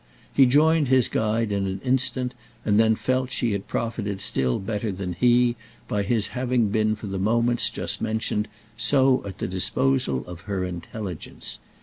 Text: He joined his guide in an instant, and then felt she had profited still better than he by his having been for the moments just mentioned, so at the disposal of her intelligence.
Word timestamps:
He 0.33 0.47
joined 0.47 0.87
his 0.87 1.07
guide 1.07 1.51
in 1.51 1.67
an 1.67 1.79
instant, 1.83 2.33
and 2.65 2.79
then 2.79 2.95
felt 2.95 3.29
she 3.31 3.51
had 3.51 3.67
profited 3.67 4.19
still 4.19 4.57
better 4.57 4.91
than 4.91 5.13
he 5.13 5.55
by 5.87 6.01
his 6.01 6.29
having 6.29 6.69
been 6.69 6.95
for 6.95 7.05
the 7.05 7.19
moments 7.19 7.69
just 7.69 8.01
mentioned, 8.01 8.47
so 8.75 9.21
at 9.27 9.37
the 9.37 9.47
disposal 9.47 10.25
of 10.25 10.41
her 10.49 10.63
intelligence. 10.65 11.59